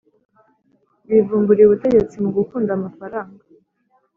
bivumburiye 1.07 1.65
ubutegetsi 1.67 2.15
mugukunda 2.23 2.71
amafaranga 2.77 3.41